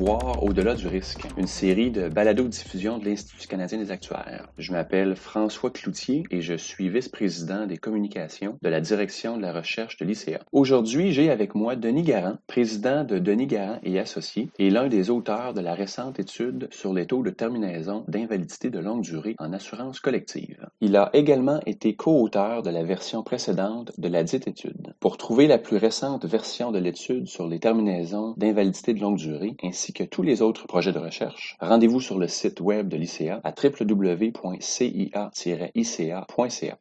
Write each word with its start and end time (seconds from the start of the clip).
Voir 0.00 0.42
au-delà 0.42 0.76
du 0.76 0.86
risque, 0.86 1.26
une 1.36 1.46
série 1.46 1.90
de 1.90 2.08
balado-diffusion 2.08 2.96
de 2.96 3.04
l'Institut 3.04 3.46
canadien 3.46 3.76
des 3.76 3.90
actuaires. 3.90 4.48
Je 4.56 4.72
m'appelle 4.72 5.14
François 5.14 5.68
Cloutier 5.68 6.22
et 6.30 6.40
je 6.40 6.54
suis 6.54 6.88
vice-président 6.88 7.66
des 7.66 7.76
communications 7.76 8.56
de 8.62 8.68
la 8.70 8.80
direction 8.80 9.36
de 9.36 9.42
la 9.42 9.52
recherche 9.52 9.98
de 9.98 10.06
l'ICA. 10.06 10.40
Aujourd'hui, 10.52 11.12
j'ai 11.12 11.30
avec 11.30 11.54
moi 11.54 11.76
Denis 11.76 12.02
Garand, 12.02 12.38
président 12.46 13.04
de 13.04 13.18
Denis 13.18 13.46
Garand 13.46 13.78
et 13.82 13.98
Associés 13.98 14.48
et 14.58 14.70
l'un 14.70 14.88
des 14.88 15.10
auteurs 15.10 15.52
de 15.52 15.60
la 15.60 15.74
récente 15.74 16.18
étude 16.18 16.68
sur 16.70 16.94
les 16.94 17.04
taux 17.04 17.22
de 17.22 17.28
terminaison 17.28 18.04
d'invalidité 18.08 18.70
de 18.70 18.78
longue 18.78 19.02
durée 19.02 19.36
en 19.38 19.52
assurance 19.52 20.00
collective. 20.00 20.66
Il 20.80 20.96
a 20.96 21.10
également 21.12 21.60
été 21.66 21.94
co-auteur 21.94 22.62
de 22.62 22.70
la 22.70 22.84
version 22.84 23.22
précédente 23.22 23.92
de 23.98 24.08
la 24.08 24.24
dite 24.24 24.48
étude. 24.48 24.94
Pour 24.98 25.18
trouver 25.18 25.46
la 25.46 25.58
plus 25.58 25.76
récente 25.76 26.24
version 26.24 26.72
de 26.72 26.78
l'étude 26.78 27.28
sur 27.28 27.46
les 27.46 27.60
terminaisons 27.60 28.32
d'invalidité 28.38 28.94
de 28.94 29.00
longue 29.00 29.18
durée 29.18 29.56
ainsi 29.62 29.89
que 29.92 30.04
tous 30.04 30.22
les 30.22 30.42
autres 30.42 30.66
projets 30.66 30.92
de 30.92 30.98
recherche, 30.98 31.56
rendez-vous 31.60 32.00
sur 32.00 32.18
le 32.18 32.28
site 32.28 32.60
web 32.60 32.88
de 32.88 32.96
l'ICA 32.96 33.40
à 33.44 33.52
www.cia-ica.ca. 33.52 34.58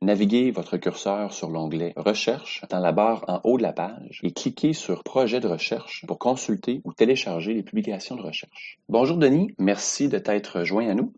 Naviguez 0.01 0.51
votre 0.51 0.77
curseur 0.77 1.33
sur 1.33 1.49
l'onglet 1.49 1.93
Recherche 1.95 2.63
dans 2.69 2.79
la 2.79 2.91
barre 2.91 3.25
en 3.27 3.39
haut 3.43 3.57
de 3.57 3.63
la 3.63 3.73
page 3.73 4.19
et 4.23 4.31
cliquez 4.31 4.73
sur 4.73 5.03
Projet 5.03 5.39
de 5.39 5.47
recherche 5.47 6.05
pour 6.07 6.19
consulter 6.19 6.81
ou 6.83 6.93
télécharger 6.93 7.53
les 7.53 7.63
publications 7.63 8.15
de 8.15 8.21
recherche. 8.21 8.79
Bonjour 8.89 9.17
Denis, 9.17 9.53
merci 9.57 10.09
de 10.09 10.17
t'être 10.19 10.63
joint 10.63 10.87
à 10.89 10.93
nous. 10.93 11.13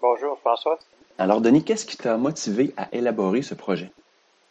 Bonjour 0.00 0.38
François. 0.40 0.78
Alors 1.18 1.40
Denis, 1.40 1.62
qu'est-ce 1.64 1.86
qui 1.86 1.96
t'a 1.96 2.16
motivé 2.16 2.74
à 2.76 2.88
élaborer 2.92 3.42
ce 3.42 3.54
projet? 3.54 3.90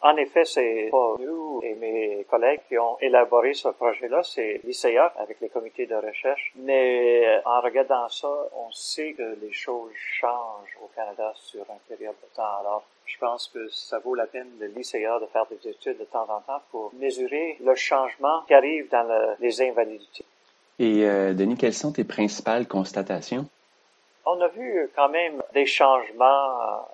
En 0.05 0.17
effet, 0.17 0.43
c'est 0.43 0.89
pas 0.91 1.15
nous 1.17 1.61
et 1.63 1.75
mes 1.75 2.25
collègues 2.29 2.59
qui 2.67 2.77
ont 2.77 2.97
élaboré 2.99 3.53
ce 3.53 3.69
projet-là, 3.69 4.21
c'est 4.21 4.59
l'ICA 4.65 5.13
avec 5.17 5.39
les 5.39 5.47
comités 5.47 5.85
de 5.85 5.95
recherche. 5.95 6.51
Mais 6.57 7.25
euh, 7.25 7.39
en 7.45 7.61
regardant 7.61 8.09
ça, 8.09 8.27
on 8.53 8.69
sait 8.73 9.13
que 9.13 9.37
les 9.41 9.53
choses 9.53 9.93
changent 9.95 10.77
au 10.83 10.89
Canada 10.93 11.31
sur 11.35 11.61
une 11.69 11.95
période 11.95 12.15
de 12.21 12.35
temps. 12.35 12.59
Alors, 12.59 12.83
je 13.05 13.17
pense 13.17 13.47
que 13.47 13.65
ça 13.69 13.99
vaut 13.99 14.13
la 14.13 14.27
peine 14.27 14.49
de 14.59 14.65
l'ICA 14.65 15.19
de 15.21 15.25
faire 15.27 15.45
des 15.45 15.69
études 15.69 15.97
de 15.97 16.03
temps 16.03 16.27
en 16.29 16.41
temps 16.41 16.61
pour 16.69 16.91
mesurer 16.99 17.57
le 17.63 17.73
changement 17.75 18.41
qui 18.45 18.53
arrive 18.53 18.89
dans 18.89 19.07
les 19.39 19.61
invalidités. 19.61 20.25
Et 20.79 21.07
euh, 21.07 21.33
Denis, 21.33 21.55
quelles 21.55 21.73
sont 21.73 21.93
tes 21.93 22.03
principales 22.03 22.67
constatations? 22.67 23.45
On 24.25 24.41
a 24.41 24.49
vu 24.49 24.89
quand 24.97 25.09
même 25.09 25.41
des 25.53 25.65
changements 25.65 26.87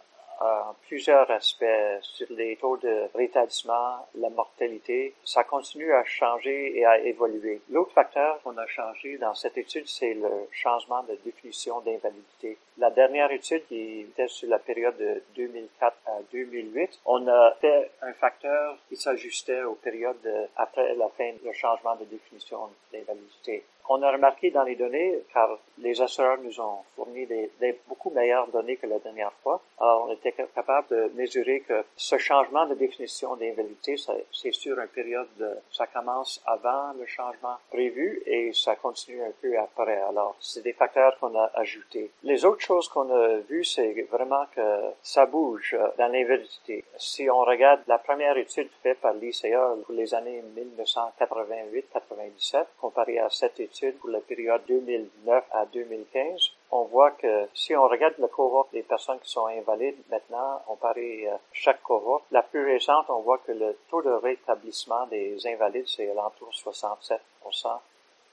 plusieurs 0.87 1.29
aspects 1.31 1.65
sur 2.01 2.27
les 2.31 2.55
taux 2.55 2.77
de 2.77 3.09
rétablissement, 3.15 4.07
la 4.15 4.29
mortalité. 4.29 5.13
Ça 5.23 5.43
continue 5.43 5.93
à 5.93 6.03
changer 6.05 6.77
et 6.77 6.85
à 6.85 6.99
évoluer. 6.99 7.61
L'autre 7.69 7.91
facteur 7.93 8.41
qu'on 8.41 8.57
a 8.57 8.67
changé 8.67 9.17
dans 9.17 9.33
cette 9.33 9.57
étude, 9.57 9.87
c'est 9.87 10.13
le 10.13 10.47
changement 10.51 11.03
de 11.03 11.17
définition 11.23 11.79
d'invalidité. 11.81 12.57
La 12.77 12.89
dernière 12.89 13.31
étude 13.31 13.65
qui 13.67 14.01
était 14.01 14.27
sur 14.27 14.49
la 14.49 14.59
période 14.59 14.97
de 14.97 15.21
2004 15.35 15.97
à 16.07 16.19
2008, 16.31 16.99
on 17.05 17.27
a 17.27 17.53
fait 17.59 17.91
un 18.01 18.13
facteur 18.13 18.77
qui 18.87 18.95
s'ajustait 18.95 19.63
aux 19.63 19.75
périodes 19.75 20.49
après 20.55 20.95
la 20.95 21.09
fin 21.09 21.31
du 21.43 21.53
changement 21.53 21.95
de 21.95 22.05
définition 22.05 22.69
d'invalidité. 22.91 23.63
On 23.91 24.03
a 24.03 24.11
remarqué 24.11 24.51
dans 24.51 24.61
les 24.61 24.75
données, 24.75 25.17
car 25.33 25.57
les 25.79 25.99
assureurs 25.99 26.37
nous 26.43 26.61
ont 26.61 26.83
fourni 26.95 27.25
des, 27.25 27.49
beaucoup 27.87 28.11
meilleures 28.11 28.47
données 28.49 28.77
que 28.77 28.85
la 28.85 28.99
dernière 28.99 29.31
fois, 29.41 29.63
alors 29.79 30.05
on 30.07 30.13
était 30.13 30.31
capable 30.31 30.87
de 30.89 31.11
mesurer 31.15 31.61
que 31.61 31.83
ce 31.95 32.19
changement 32.19 32.67
de 32.67 32.75
définition 32.75 33.35
d'invalidité, 33.35 33.95
c'est 34.31 34.51
sur 34.51 34.79
une 34.79 34.89
période, 34.89 35.27
de, 35.39 35.57
ça 35.71 35.87
commence 35.87 36.39
avant 36.45 36.93
le 36.99 37.07
changement 37.07 37.55
prévu 37.71 38.21
et 38.27 38.53
ça 38.53 38.75
continue 38.75 39.23
un 39.23 39.31
peu 39.41 39.57
après. 39.57 39.99
Alors, 40.01 40.35
c'est 40.39 40.61
des 40.61 40.73
facteurs 40.73 41.17
qu'on 41.19 41.35
a 41.35 41.49
ajoutés. 41.55 42.11
Les 42.21 42.45
autres 42.45 42.61
choses 42.61 42.87
qu'on 42.89 43.09
a 43.09 43.37
vues, 43.37 43.63
c'est 43.63 44.05
vraiment 44.11 44.45
que 44.55 44.61
ça 45.01 45.25
bouge 45.25 45.75
dans 45.97 46.11
l'invalidité. 46.11 46.85
Si 46.97 47.27
on 47.27 47.39
regarde 47.39 47.81
la 47.87 47.97
première 47.97 48.37
étude 48.37 48.69
faite 48.83 48.99
par 48.99 49.15
l'ICA 49.15 49.73
pour 49.83 49.95
les 49.95 50.13
années 50.13 50.43
1988-97, 50.55 52.65
comparée 52.79 53.17
à 53.17 53.31
cette 53.31 53.59
étude 53.59 53.78
pour 53.99 54.09
la 54.09 54.19
période 54.19 54.61
2009 54.67 55.43
à 55.51 55.65
2015, 55.65 56.51
on 56.71 56.83
voit 56.83 57.11
que 57.11 57.47
si 57.53 57.75
on 57.75 57.87
regarde 57.87 58.15
la 58.19 58.27
cohorte 58.27 58.71
des 58.73 58.83
personnes 58.83 59.19
qui 59.19 59.31
sont 59.31 59.47
invalides 59.47 59.97
maintenant, 60.09 60.61
on 60.67 60.75
parie 60.75 61.27
euh, 61.27 61.35
chaque 61.51 61.81
cohorte. 61.81 62.23
La 62.31 62.43
plus 62.43 62.65
récente, 62.65 63.05
on 63.09 63.21
voit 63.21 63.39
que 63.39 63.51
le 63.51 63.77
taux 63.89 64.01
de 64.01 64.11
rétablissement 64.11 65.07
des 65.07 65.45
invalides, 65.47 65.87
c'est 65.87 66.09
alentour 66.11 66.53
67 66.53 67.19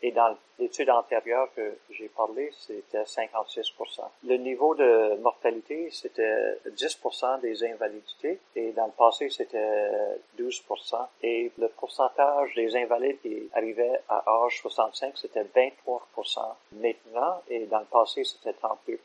et 0.06 0.12
dans 0.12 0.36
l'étude 0.60 0.88
antérieure 0.88 1.48
que 1.56 1.78
j'ai 1.90 2.08
parlé, 2.08 2.52
c'était 2.56 3.02
56% 3.02 4.02
Le 4.24 4.36
niveau 4.36 4.72
de 4.76 5.16
mortalité, 5.16 5.88
c'était 5.90 6.60
10% 6.64 7.40
des 7.40 7.64
invalidités. 7.64 8.38
Et 8.54 8.70
dans 8.70 8.86
le 8.86 8.92
passé, 8.92 9.28
c'était 9.30 9.90
12% 10.38 11.08
Et 11.24 11.50
le 11.58 11.68
pourcentage 11.70 12.54
des 12.54 12.76
invalides 12.76 13.20
qui 13.20 13.50
arrivaient 13.52 14.00
à 14.08 14.22
âge 14.44 14.60
65, 14.60 15.16
c'était 15.16 15.42
23 15.42 16.06
maintenant. 16.74 17.42
Et 17.48 17.66
dans 17.66 17.80
le 17.80 17.86
passé, 17.86 18.22
c'était 18.22 18.52
38 18.52 19.00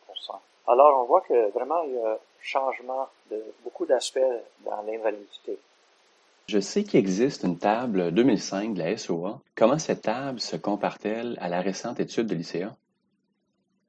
Alors, 0.68 1.02
on 1.02 1.06
voit 1.06 1.22
que 1.22 1.50
vraiment, 1.50 1.82
il 1.82 1.96
y 1.96 1.98
a 1.98 2.12
un 2.12 2.18
changement 2.42 3.10
de 3.32 3.44
beaucoup 3.64 3.88
d'aspects 3.88 4.20
dans 4.60 4.84
l'invalidité. 4.84 5.58
Je 6.52 6.60
sais 6.60 6.84
qu'il 6.84 7.00
existe 7.00 7.44
une 7.44 7.58
table 7.58 8.12
2005 8.12 8.74
de 8.74 8.80
la 8.80 8.98
SOA. 8.98 9.42
Comment 9.56 9.80
cette 9.80 10.02
table 10.02 10.42
se 10.42 10.58
compare-t-elle 10.58 11.38
à 11.40 11.48
la 11.48 11.62
récente 11.62 12.02
étude 12.02 12.28
de 12.28 12.36
l'ICA? 12.36 12.76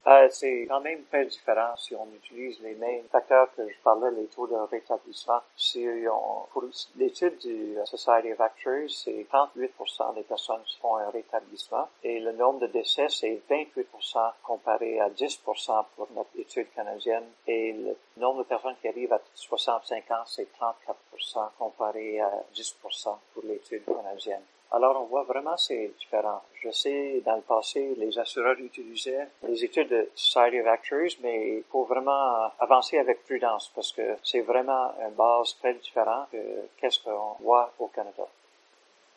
Euh, 0.05 0.27
c'est 0.31 0.65
quand 0.67 0.81
même 0.81 1.01
très 1.05 1.25
différent 1.25 1.75
si 1.77 1.95
on 1.95 2.07
utilise 2.13 2.59
les 2.61 2.75
mêmes 2.75 3.05
facteurs 3.09 3.47
que 3.55 3.67
je 3.67 3.75
parlais, 3.83 4.11
les 4.11 4.25
taux 4.27 4.47
de 4.47 4.55
rétablissement. 4.55 5.39
Si 5.55 5.87
on, 6.11 6.45
pour 6.51 6.65
l'étude 6.97 7.37
du 7.37 7.77
Society 7.85 8.33
of 8.33 8.41
Actuaries, 8.41 8.89
c'est 8.89 9.25
38% 9.31 10.15
des 10.15 10.23
personnes 10.23 10.61
qui 10.65 10.77
font 10.79 10.97
un 10.97 11.09
rétablissement 11.09 11.87
et 12.03 12.19
le 12.19 12.33
nombre 12.33 12.59
de 12.59 12.67
décès, 12.67 13.07
c'est 13.07 13.41
28% 13.49 14.33
comparé 14.43 14.99
à 14.99 15.09
10% 15.09 15.85
pour 15.95 16.09
notre 16.13 16.37
étude 16.37 16.67
canadienne 16.75 17.25
et 17.47 17.71
le 17.71 17.95
nombre 18.17 18.39
de 18.39 18.43
personnes 18.43 18.75
qui 18.81 18.89
arrivent 18.89 19.13
à 19.13 19.21
65 19.35 20.11
ans, 20.11 20.23
c'est 20.25 20.47
34% 20.59 21.49
comparé 21.57 22.19
à 22.19 22.43
10% 22.53 23.17
pour 23.33 23.43
l'étude 23.45 23.85
canadienne. 23.85 24.41
Alors, 24.75 25.03
on 25.03 25.05
voit 25.05 25.23
vraiment 25.23 25.55
c'est 25.55 25.91
différent. 25.99 26.41
Je 26.63 26.71
sais, 26.71 27.21
dans 27.23 27.35
le 27.35 27.43
passé, 27.43 27.93
les 27.97 28.17
assureurs 28.17 28.59
utilisaient 28.59 29.27
les 29.47 29.63
études 29.63 29.89
de 29.89 30.09
Society 30.15 30.61
of 30.61 30.67
Actuaries, 30.67 31.17
mais 31.21 31.57
il 31.57 31.63
faut 31.71 31.83
vraiment 31.83 32.49
avancer 32.59 32.97
avec 32.97 33.23
prudence 33.23 33.71
parce 33.75 33.91
que 33.91 34.01
c'est 34.23 34.41
vraiment 34.41 34.91
une 34.99 35.13
base 35.13 35.55
très 35.59 35.75
différente 35.75 36.27
que 36.31 36.37
qu'est-ce 36.81 36.99
qu'on 37.03 37.43
voit 37.43 37.71
au 37.77 37.87
Canada. 37.87 38.23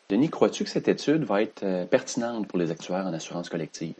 Denis, 0.09 0.29
crois-tu 0.29 0.63
que 0.63 0.69
cette 0.69 0.87
étude 0.87 1.23
va 1.23 1.41
être 1.41 1.63
euh, 1.63 1.85
pertinente 1.85 2.47
pour 2.47 2.59
les 2.59 2.71
actuaires 2.71 3.05
en 3.05 3.13
assurance 3.13 3.49
collective? 3.49 3.95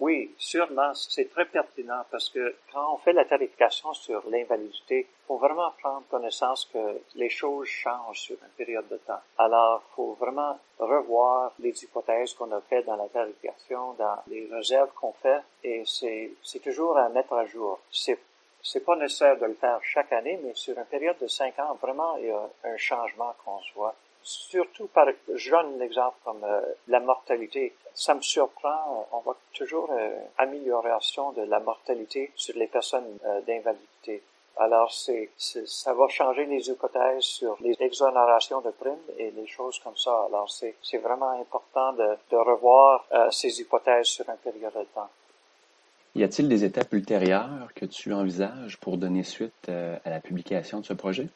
Oui, 0.00 0.32
sûrement, 0.38 0.94
c'est 0.94 1.28
très 1.28 1.46
pertinent 1.46 2.04
parce 2.10 2.28
que 2.28 2.54
quand 2.72 2.94
on 2.94 2.98
fait 2.98 3.12
la 3.12 3.24
tarification 3.24 3.92
sur 3.94 4.22
l'invalidité, 4.30 5.08
il 5.08 5.26
faut 5.26 5.38
vraiment 5.38 5.72
prendre 5.82 6.04
connaissance 6.08 6.70
que 6.72 7.00
les 7.16 7.28
choses 7.28 7.66
changent 7.66 8.20
sur 8.20 8.36
une 8.40 8.64
période 8.64 8.86
de 8.88 8.96
temps. 8.98 9.20
Alors, 9.36 9.82
il 9.84 9.94
faut 9.96 10.12
vraiment 10.20 10.56
revoir 10.78 11.52
les 11.58 11.82
hypothèses 11.82 12.34
qu'on 12.34 12.52
a 12.52 12.60
faites 12.60 12.86
dans 12.86 12.94
la 12.94 13.08
tarification, 13.08 13.94
dans 13.94 14.22
les 14.28 14.48
réserves 14.52 14.90
qu'on 14.94 15.12
fait, 15.14 15.40
et 15.64 15.82
c'est, 15.84 16.30
toujours 16.62 16.96
à 16.96 17.08
mettre 17.08 17.32
à 17.32 17.46
jour. 17.46 17.80
C'est 17.90 18.18
c'est 18.60 18.84
pas 18.84 18.96
nécessaire 18.96 19.38
de 19.38 19.46
le 19.46 19.54
faire 19.54 19.78
chaque 19.82 20.12
année, 20.12 20.38
mais 20.42 20.52
sur 20.52 20.76
une 20.76 20.84
période 20.84 21.16
de 21.20 21.28
cinq 21.28 21.58
ans, 21.60 21.78
vraiment, 21.80 22.16
il 22.16 22.26
y 22.26 22.30
a 22.30 22.50
un 22.64 22.76
changement 22.76 23.32
qu'on 23.44 23.60
voit 23.74 23.94
surtout 24.22 24.88
par, 24.88 25.06
je 25.34 25.50
donne 25.50 25.78
l'exemple 25.78 26.16
comme 26.24 26.44
euh, 26.44 26.60
la 26.88 27.00
mortalité. 27.00 27.74
Ça 27.98 28.14
me 28.14 28.22
surprend, 28.22 28.68
euh, 28.68 29.16
on 29.16 29.18
voit 29.22 29.36
toujours 29.52 29.90
une 29.90 29.98
euh, 29.98 30.20
amélioration 30.38 31.32
de 31.32 31.42
la 31.42 31.58
mortalité 31.58 32.30
sur 32.36 32.56
les 32.56 32.68
personnes 32.68 33.02
d'invalidité. 33.44 34.22
Alors, 34.56 34.92
c'est, 34.92 35.30
ça 35.36 35.92
va 35.94 36.06
changer 36.06 36.46
les 36.46 36.70
hypothèses 36.70 37.24
sur 37.24 37.56
les 37.60 37.76
exonérations 37.80 38.60
de 38.60 38.70
primes 38.70 38.94
et 39.18 39.32
les 39.32 39.48
choses 39.48 39.80
comme 39.80 39.96
ça. 39.96 40.26
Alors, 40.28 40.48
c'est, 40.48 40.98
vraiment 40.98 41.40
important 41.40 41.92
de, 41.92 42.36
revoir 42.36 43.04
ces 43.30 43.60
hypothèses 43.60 44.06
sur 44.06 44.28
un 44.30 44.36
période 44.36 44.72
de 44.74 44.84
temps. 44.94 45.08
Y 46.14 46.22
a-t-il 46.22 46.48
des 46.48 46.64
étapes 46.64 46.92
ultérieures 46.92 47.68
que 47.74 47.84
tu 47.84 48.12
envisages 48.12 48.78
pour 48.78 48.96
donner 48.96 49.22
suite 49.22 49.68
à 49.68 50.10
la 50.10 50.20
publication 50.20 50.80
de 50.80 50.86
ce 50.86 50.92
projet? 50.92 51.28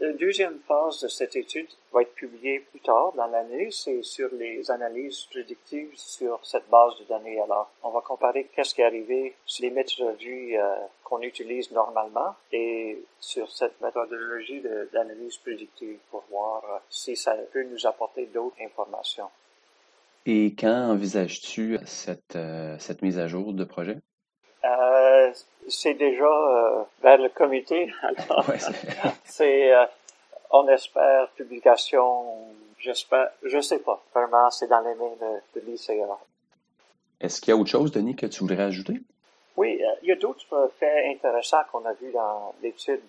La 0.00 0.14
deuxième 0.14 0.58
phase 0.60 1.02
de 1.02 1.08
cette 1.08 1.36
étude 1.36 1.68
va 1.92 2.00
être 2.00 2.14
publiée 2.14 2.60
plus 2.60 2.80
tard 2.80 3.12
dans 3.16 3.26
l'année. 3.26 3.68
C'est 3.70 4.02
sur 4.02 4.30
les 4.32 4.70
analyses 4.70 5.24
prédictives 5.30 5.90
sur 5.94 6.40
cette 6.42 6.70
base 6.70 6.98
de 7.00 7.04
données. 7.04 7.38
Alors, 7.38 7.70
on 7.82 7.90
va 7.90 8.00
comparer 8.00 8.48
qu'est-ce 8.56 8.74
qui 8.74 8.80
est 8.80 8.86
arrivé 8.86 9.34
sur 9.44 9.66
les 9.66 9.70
méthodologies 9.70 10.56
euh, 10.56 10.76
qu'on 11.04 11.20
utilise 11.20 11.70
normalement 11.72 12.34
et 12.50 13.04
sur 13.18 13.50
cette 13.50 13.78
méthodologie 13.82 14.62
d'analyse 14.90 15.36
prédictive 15.36 15.98
pour 16.10 16.24
voir 16.30 16.64
euh, 16.64 16.78
si 16.88 17.14
ça 17.14 17.34
peut 17.52 17.64
nous 17.64 17.86
apporter 17.86 18.24
d'autres 18.24 18.56
informations. 18.62 19.28
Et 20.24 20.54
quand 20.58 20.92
envisages-tu 20.92 21.78
cette, 21.84 22.36
euh, 22.36 22.74
cette 22.78 23.02
mise 23.02 23.18
à 23.18 23.28
jour 23.28 23.52
de 23.52 23.64
projet? 23.64 23.98
Euh, 25.10 25.32
c'est 25.68 25.94
déjà 25.94 26.24
euh, 26.24 26.82
vers 27.02 27.18
le 27.18 27.28
comité. 27.28 27.92
c'est, 29.24 29.74
euh, 29.74 29.84
on 30.50 30.66
espère 30.68 31.28
publication, 31.30 32.24
j'espère, 32.78 33.30
je 33.42 33.60
sais 33.60 33.78
pas. 33.80 34.02
Vraiment, 34.14 34.50
c'est 34.50 34.68
dans 34.68 34.80
les 34.80 34.94
mains 34.94 35.16
de, 35.20 35.60
de 35.60 35.66
l'ICA. 35.66 36.18
Est-ce 37.20 37.40
qu'il 37.40 37.52
y 37.52 37.56
a 37.56 37.60
autre 37.60 37.70
chose, 37.70 37.92
Denis, 37.92 38.16
que 38.16 38.26
tu 38.26 38.40
voudrais 38.40 38.62
ajouter? 38.62 38.94
Oui, 39.56 39.80
il 40.02 40.08
y 40.08 40.12
a 40.12 40.16
d'autres 40.16 40.70
faits 40.78 41.06
intéressants 41.14 41.62
qu'on 41.70 41.84
a 41.84 41.92
vus 41.92 42.12
dans 42.12 42.54
l'étude. 42.62 43.02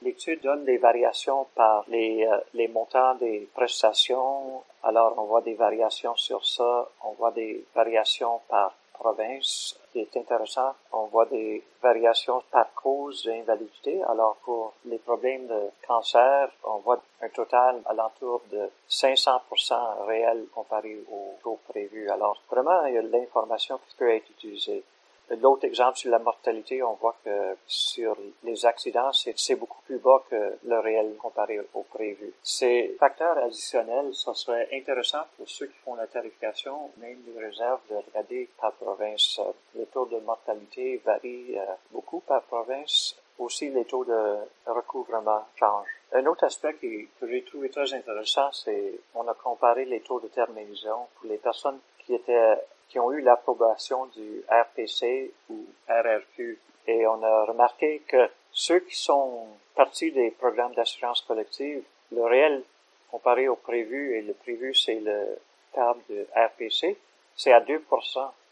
L'étude 0.00 0.40
donne 0.42 0.64
des 0.64 0.78
variations 0.78 1.46
par 1.56 1.84
les, 1.88 2.28
les 2.54 2.68
montants 2.68 3.16
des 3.16 3.48
prestations. 3.54 4.62
Alors, 4.84 5.14
on 5.18 5.24
voit 5.24 5.40
des 5.40 5.54
variations 5.54 6.14
sur 6.14 6.44
ça. 6.44 6.88
On 7.04 7.12
voit 7.12 7.32
des 7.32 7.64
variations 7.74 8.40
par 8.48 8.76
province 8.92 9.76
qui 9.92 10.00
est 10.00 10.16
intéressant. 10.16 10.74
On 10.92 11.04
voit 11.04 11.26
des 11.26 11.62
variations 11.82 12.42
par 12.50 12.72
cause 12.74 13.24
d'invalidité. 13.24 14.02
Alors 14.04 14.36
pour 14.44 14.72
les 14.86 14.98
problèmes 14.98 15.46
de 15.46 15.70
cancer, 15.86 16.50
on 16.64 16.78
voit 16.78 17.00
un 17.20 17.28
total 17.28 17.82
alentour 17.86 18.42
de 18.50 18.70
500% 18.88 20.06
réel 20.06 20.46
comparé 20.54 20.98
au 21.10 21.34
taux 21.42 21.58
prévu. 21.68 22.08
Alors 22.10 22.40
vraiment, 22.50 22.84
il 22.86 22.94
y 22.94 22.98
a 22.98 23.02
l'information 23.02 23.78
qui 23.88 23.96
peut 23.96 24.10
être 24.10 24.28
utilisée. 24.30 24.82
L'autre 25.30 25.64
exemple 25.64 25.96
sur 25.96 26.10
la 26.10 26.18
mortalité, 26.18 26.82
on 26.82 26.94
voit 26.94 27.16
que 27.24 27.56
sur 27.66 28.16
les 28.44 28.66
accidents, 28.66 29.12
c'est 29.12 29.54
beaucoup 29.54 29.80
plus 29.82 29.98
bas 29.98 30.22
que 30.28 30.58
le 30.64 30.78
réel 30.78 31.16
comparé 31.16 31.60
au 31.74 31.82
prévu. 31.82 32.32
Ces 32.42 32.96
facteurs 32.98 33.38
additionnels, 33.38 34.10
ce 34.12 34.32
serait 34.34 34.68
intéressant 34.72 35.22
pour 35.36 35.48
ceux 35.48 35.66
qui 35.66 35.78
font 35.84 35.94
la 35.94 36.06
tarification, 36.06 36.90
même 36.98 37.18
les 37.26 37.44
réserves, 37.46 37.80
de 37.90 37.96
regarder 37.96 38.48
par 38.60 38.72
province. 38.72 39.40
Le 39.74 39.86
taux 39.86 40.06
de 40.06 40.18
mortalité 40.18 41.00
varie 41.04 41.58
euh, 41.58 41.64
beaucoup 41.90 42.20
par 42.20 42.42
province. 42.42 43.16
Aussi, 43.38 43.70
les 43.70 43.86
taux 43.86 44.04
de 44.04 44.36
recouvrement 44.66 45.44
changent. 45.56 45.98
Un 46.12 46.26
autre 46.26 46.44
aspect 46.44 46.74
que 46.74 46.86
j'ai 47.26 47.42
trouvé 47.44 47.70
très 47.70 47.92
intéressant, 47.94 48.52
c'est 48.52 49.00
on 49.14 49.26
a 49.26 49.34
comparé 49.34 49.86
les 49.86 50.00
taux 50.00 50.20
de 50.20 50.28
terminaison 50.28 51.06
pour 51.14 51.30
les 51.30 51.38
personnes 51.38 51.78
qui 52.00 52.14
étaient 52.14 52.58
qui 52.92 53.00
ont 53.00 53.10
eu 53.10 53.22
l'approbation 53.22 54.04
du 54.06 54.44
RPC 54.50 55.32
ou 55.48 55.64
RRQ. 55.88 56.58
Et 56.86 57.06
on 57.06 57.22
a 57.22 57.44
remarqué 57.46 58.02
que 58.06 58.28
ceux 58.52 58.80
qui 58.80 58.94
sont 58.94 59.46
partis 59.74 60.12
des 60.12 60.30
programmes 60.30 60.74
d'assurance 60.74 61.22
collective, 61.22 61.82
le 62.14 62.22
réel 62.22 62.62
comparé 63.10 63.48
au 63.48 63.56
prévu, 63.56 64.14
et 64.14 64.20
le 64.20 64.34
prévu 64.34 64.74
c'est 64.74 65.00
le 65.00 65.38
table 65.72 66.00
de 66.10 66.26
RPC, 66.36 66.98
c'est 67.34 67.52
à 67.52 67.60
2%, 67.60 67.80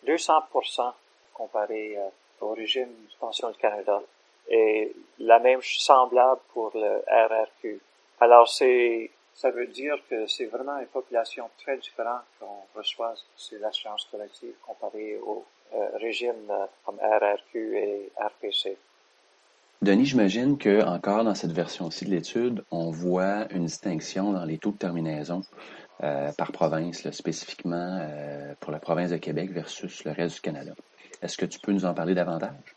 200% 0.06 0.92
comparé 1.34 1.98
euh, 1.98 2.08
au 2.40 2.54
régime 2.54 2.88
de 2.88 3.16
pension 3.18 3.50
du 3.50 3.58
Canada. 3.58 4.00
Et 4.48 4.94
la 5.18 5.38
même 5.38 5.60
semblable 5.62 6.40
pour 6.54 6.70
le 6.74 7.04
RRQ. 7.06 7.78
Alors 8.20 8.48
c'est 8.48 9.10
ça 9.34 9.50
veut 9.50 9.66
dire 9.66 9.96
que 10.08 10.26
c'est 10.26 10.46
vraiment 10.46 10.78
une 10.78 10.86
population 10.86 11.48
très 11.58 11.76
différente 11.78 12.22
qu'on 12.38 12.78
reçoit 12.78 13.14
sur 13.36 13.58
l'assurance 13.60 14.06
collective 14.10 14.52
comparée 14.66 15.18
au 15.24 15.44
euh, 15.74 15.88
régime 15.98 16.50
euh, 16.50 16.66
comme 16.84 16.98
RRQ 16.98 17.76
et 17.78 18.12
RPC. 18.18 18.76
Denis, 19.82 20.06
j'imagine 20.06 20.58
que 20.58 20.84
encore 20.84 21.24
dans 21.24 21.34
cette 21.34 21.52
version-ci 21.52 22.04
de 22.04 22.10
l'étude, 22.10 22.64
on 22.70 22.90
voit 22.90 23.46
une 23.50 23.64
distinction 23.64 24.32
dans 24.32 24.44
les 24.44 24.58
taux 24.58 24.72
de 24.72 24.76
terminaison 24.76 25.42
euh, 26.02 26.32
par 26.36 26.52
province, 26.52 27.08
spécifiquement 27.12 27.98
pour 28.60 28.72
la 28.72 28.78
province 28.78 29.10
de 29.10 29.16
Québec 29.16 29.50
versus 29.52 30.04
le 30.04 30.12
reste 30.12 30.36
du 30.36 30.40
Canada. 30.42 30.72
Est-ce 31.22 31.38
que 31.38 31.46
tu 31.46 31.58
peux 31.60 31.72
nous 31.72 31.86
en 31.86 31.94
parler 31.94 32.14
davantage? 32.14 32.74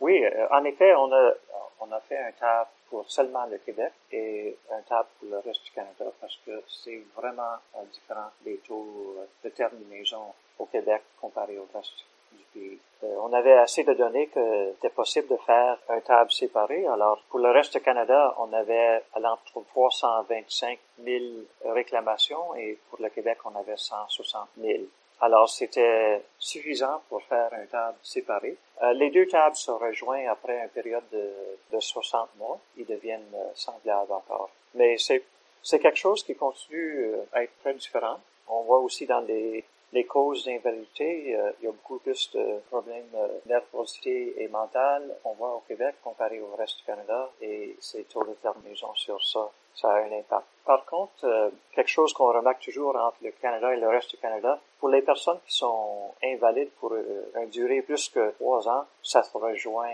Oui, 0.00 0.22
en 0.52 0.64
effet, 0.64 0.94
on 0.94 1.12
a, 1.12 1.32
on 1.80 1.90
a 1.90 2.00
fait 2.00 2.18
un 2.18 2.32
tab 2.38 2.68
pour 2.90 3.10
seulement 3.10 3.46
le 3.46 3.58
Québec 3.58 3.92
et 4.12 4.56
un 4.70 4.80
tab 4.82 5.06
pour 5.18 5.28
le 5.28 5.38
reste 5.38 5.64
du 5.64 5.70
Canada 5.70 6.04
parce 6.20 6.38
que 6.44 6.62
c'est 6.68 7.02
vraiment 7.16 7.56
euh, 7.76 7.82
différent 7.92 8.30
des 8.44 8.58
taux 8.58 9.14
euh, 9.18 9.26
de 9.44 9.48
terminaison 9.50 10.32
au 10.58 10.66
Québec 10.66 11.02
comparé 11.20 11.58
au 11.58 11.66
reste 11.74 12.04
du 12.32 12.44
pays. 12.52 12.78
Euh, 13.04 13.16
on 13.20 13.32
avait 13.32 13.54
assez 13.54 13.84
de 13.84 13.92
données 13.94 14.28
que 14.28 14.72
c'était 14.74 14.94
possible 14.94 15.28
de 15.28 15.36
faire 15.36 15.78
un 15.88 16.00
tab 16.00 16.30
séparé. 16.30 16.86
Alors, 16.86 17.22
pour 17.28 17.40
le 17.40 17.50
reste 17.50 17.74
du 17.76 17.80
Canada, 17.82 18.34
on 18.38 18.52
avait 18.52 19.02
entre 19.14 19.64
325 19.68 20.78
000 21.04 21.24
réclamations 21.64 22.54
et 22.54 22.78
pour 22.88 23.00
le 23.02 23.08
Québec, 23.10 23.38
on 23.44 23.54
avait 23.56 23.76
160 23.76 24.48
000. 24.60 24.84
Alors, 25.20 25.48
c'était 25.48 26.22
suffisant 26.38 27.02
pour 27.08 27.22
faire 27.22 27.50
un 27.52 27.66
table 27.66 27.96
séparé. 28.02 28.56
Euh, 28.82 28.92
les 28.92 29.10
deux 29.10 29.26
tables 29.26 29.56
se 29.56 29.70
rejoignent 29.70 30.28
après 30.28 30.62
une 30.62 30.68
période 30.68 31.04
de, 31.10 31.30
de 31.72 31.80
60 31.80 32.36
mois. 32.36 32.58
Ils 32.76 32.84
deviennent 32.84 33.34
euh, 33.34 33.48
semblables 33.54 34.12
encore. 34.12 34.50
Mais 34.74 34.98
c'est, 34.98 35.24
c'est 35.62 35.78
quelque 35.78 35.98
chose 35.98 36.22
qui 36.22 36.34
continue 36.34 37.06
euh, 37.06 37.24
à 37.32 37.44
être 37.44 37.58
très 37.60 37.72
différent. 37.74 38.20
On 38.48 38.62
voit 38.62 38.80
aussi 38.80 39.06
dans 39.06 39.20
les, 39.20 39.64
les 39.92 40.04
causes 40.04 40.44
d'invalidité, 40.44 41.36
il 41.60 41.64
y 41.64 41.68
a 41.68 41.72
beaucoup 41.72 41.98
plus 41.98 42.30
de 42.32 42.60
problèmes 42.70 43.08
de 43.12 43.48
nervosité 43.48 44.34
et 44.40 44.48
mentale. 44.48 45.16
On 45.24 45.32
voit 45.32 45.54
au 45.54 45.62
Québec 45.66 45.96
comparé 46.04 46.40
au 46.40 46.54
reste 46.56 46.78
du 46.78 46.84
Canada 46.84 47.30
et 47.40 47.76
c'est 47.80 48.08
taux 48.08 48.24
de 48.24 48.34
terminaison 48.34 48.94
sur 48.94 49.24
ça 49.26 49.50
ça 49.76 49.92
a 49.92 50.00
un 50.00 50.12
impact. 50.12 50.46
Par 50.66 50.84
contre, 50.84 51.24
euh, 51.24 51.48
quelque 51.72 51.88
chose 51.88 52.12
qu'on 52.12 52.32
remarque 52.32 52.60
toujours 52.60 52.96
entre 52.96 53.18
le 53.22 53.30
Canada 53.30 53.72
et 53.72 53.78
le 53.78 53.88
reste 53.88 54.10
du 54.10 54.16
Canada, 54.16 54.58
pour 54.80 54.88
les 54.88 55.00
personnes 55.00 55.38
qui 55.46 55.54
sont 55.54 56.12
invalides 56.24 56.70
pour 56.80 56.92
euh, 56.92 57.30
une 57.40 57.50
durée 57.50 57.82
plus 57.82 58.08
que 58.08 58.32
trois 58.32 58.68
ans, 58.68 58.84
ça 59.00 59.22
se 59.22 59.38
rejoint 59.38 59.88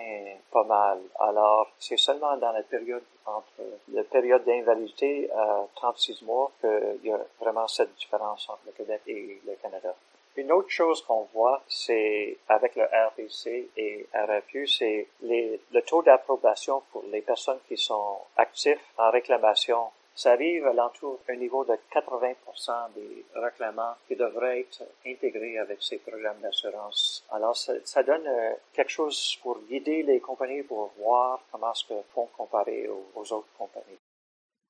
pas 0.50 0.64
mal. 0.64 0.98
Alors, 1.20 1.68
c'est 1.78 1.98
seulement 1.98 2.38
dans 2.38 2.52
la 2.52 2.62
période 2.62 3.02
entre 3.26 3.62
la 3.92 4.02
période 4.04 4.44
d'invalidité 4.44 5.30
à 5.32 5.66
36 5.76 6.22
mois 6.22 6.50
qu'il 6.60 7.00
y 7.04 7.12
a 7.12 7.20
vraiment 7.38 7.68
cette 7.68 7.94
différence 7.94 8.48
entre 8.48 8.62
le 8.66 8.72
Québec 8.72 9.02
et 9.06 9.40
le 9.46 9.54
Canada. 9.62 9.94
Une 10.36 10.50
autre 10.50 10.70
chose 10.70 11.02
qu'on 11.02 11.28
voit, 11.34 11.62
c'est 11.68 12.38
avec 12.48 12.74
le 12.76 12.84
RPC 12.84 13.68
et 13.76 14.06
RFU, 14.14 14.66
c'est 14.66 15.06
le 15.20 15.80
taux 15.82 16.02
d'approbation 16.02 16.82
pour 16.90 17.04
les 17.12 17.20
personnes 17.20 17.58
qui 17.68 17.76
sont 17.76 18.16
actifs 18.38 18.80
en 18.96 19.10
réclamation. 19.10 19.90
Ça 20.14 20.32
arrive 20.32 20.66
à 20.66 20.72
l'entour 20.72 21.20
d'un 21.26 21.36
niveau 21.36 21.64
de 21.64 21.72
80% 21.92 22.92
des 22.94 23.24
réclamants 23.34 23.94
qui 24.06 24.16
devraient 24.16 24.60
être 24.60 24.82
intégrés 25.06 25.58
avec 25.58 25.82
ces 25.82 25.98
programmes 25.98 26.40
d'assurance. 26.42 27.24
Alors, 27.30 27.56
ça, 27.56 28.02
donne 28.02 28.26
euh, 28.26 28.52
quelque 28.72 28.90
chose 28.90 29.38
pour 29.42 29.58
guider 29.68 30.02
les 30.02 30.20
compagnies 30.20 30.62
pour 30.62 30.92
voir 30.98 31.40
comment 31.50 31.72
ce 31.74 31.86
que 31.86 31.94
font 32.14 32.28
comparer 32.36 32.88
aux 33.14 33.32
autres 33.32 33.52
compagnies. 33.56 33.98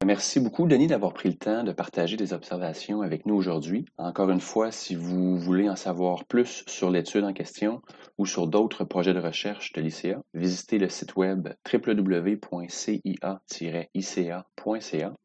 Merci 0.04 0.40
beaucoup, 0.40 0.66
Denis, 0.66 0.88
d'avoir 0.88 1.12
pris 1.12 1.28
le 1.28 1.36
temps 1.36 1.62
de 1.62 1.70
partager 1.70 2.16
des 2.16 2.32
observations 2.32 3.02
avec 3.02 3.24
nous 3.24 3.36
aujourd'hui. 3.36 3.84
Encore 3.98 4.30
une 4.30 4.40
fois, 4.40 4.72
si 4.72 4.96
vous 4.96 5.38
voulez 5.38 5.68
en 5.70 5.76
savoir 5.76 6.24
plus 6.24 6.64
sur 6.66 6.90
l'étude 6.90 7.24
en 7.24 7.32
question 7.32 7.82
ou 8.18 8.26
sur 8.26 8.48
d'autres 8.48 8.84
projets 8.84 9.14
de 9.14 9.20
recherche 9.20 9.72
de 9.72 9.80
l'ICA, 9.80 10.20
visitez 10.34 10.78
le 10.78 10.88
site 10.88 11.14
web 11.14 11.48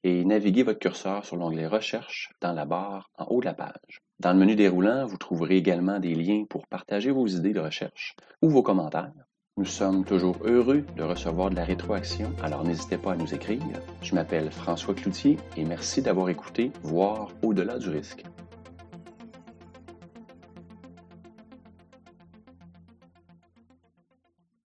et 0.03 0.25
naviguez 0.25 0.63
votre 0.63 0.79
curseur 0.79 1.25
sur 1.25 1.35
l'onglet 1.35 1.67
Recherche 1.67 2.29
dans 2.41 2.53
la 2.53 2.65
barre 2.65 3.09
en 3.17 3.25
haut 3.25 3.39
de 3.39 3.45
la 3.45 3.53
page. 3.53 4.01
Dans 4.19 4.33
le 4.33 4.39
menu 4.39 4.55
déroulant, 4.55 5.05
vous 5.05 5.17
trouverez 5.17 5.57
également 5.57 5.99
des 5.99 6.15
liens 6.15 6.45
pour 6.49 6.65
partager 6.67 7.11
vos 7.11 7.27
idées 7.27 7.53
de 7.53 7.59
recherche 7.59 8.15
ou 8.41 8.49
vos 8.49 8.63
commentaires. 8.63 9.13
Nous 9.57 9.65
sommes 9.65 10.05
toujours 10.05 10.37
heureux 10.43 10.85
de 10.95 11.03
recevoir 11.03 11.49
de 11.49 11.55
la 11.55 11.65
rétroaction, 11.65 12.31
alors 12.43 12.63
n'hésitez 12.63 12.97
pas 12.97 13.13
à 13.13 13.15
nous 13.15 13.33
écrire. 13.33 13.61
Je 14.01 14.13
m'appelle 14.15 14.51
François 14.51 14.93
Cloutier 14.93 15.37
et 15.55 15.65
merci 15.65 16.01
d'avoir 16.01 16.29
écouté 16.29 16.71
Voir 16.83 17.29
au-delà 17.41 17.77
du 17.77 17.89
risque. 17.89 18.23